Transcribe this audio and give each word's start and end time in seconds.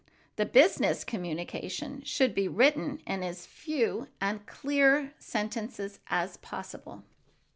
The 0.35 0.47
business 0.47 1.03
communication 1.03 2.01
should 2.03 2.33
be 2.33 2.47
written 2.47 3.03
in 3.05 3.21
as 3.21 3.45
few 3.45 4.07
and 4.19 4.43
clear 4.47 5.13
sentences 5.19 5.99
as 6.09 6.37
possible. 6.37 7.03